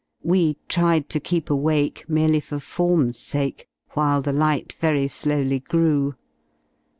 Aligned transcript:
We 0.23 0.57
tried 0.67 1.09
to 1.09 1.19
keep 1.19 1.51
awake 1.51 2.05
merely 2.07 2.39
for 2.39 2.57
form's 2.59 3.19
sake 3.19 3.67
while 3.91 4.19
the 4.23 4.33
light 4.33 4.73
very 4.73 5.07
slowly 5.07 5.59
grew. 5.59 6.15